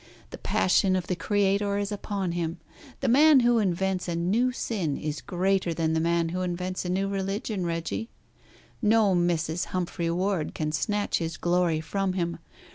[0.31, 2.57] The passion of the creator is upon him.
[3.01, 6.89] The man who invents a new sin is greater than the man who invents a
[6.89, 8.09] new religion, Reggie.
[8.81, 9.65] No Mrs.
[9.65, 12.39] Humphrey Ward can snatch his glory from him.